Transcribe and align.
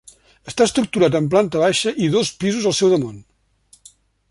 Està 0.51 0.65
estructurat 0.69 1.17
en 1.19 1.27
planta 1.33 1.61
baixa 1.65 1.93
i 2.07 2.09
dos 2.17 2.33
pisos 2.45 2.67
al 2.71 2.77
seu 2.81 2.93
damunt. 2.95 3.23